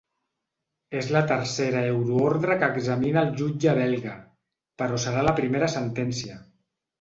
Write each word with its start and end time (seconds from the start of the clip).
És 1.01 1.09
la 1.15 1.19
tercera 1.31 1.83
euroordre 1.89 2.55
que 2.63 2.69
examina 2.79 3.25
el 3.27 3.35
jutge 3.43 3.77
belga, 3.81 4.15
però 4.85 4.99
serà 5.05 5.27
la 5.29 5.37
primera 5.43 5.71
sentència. 5.77 6.41